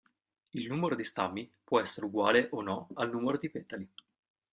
[0.53, 3.87] Il numero di stami può essere uguale o no al numero di petali.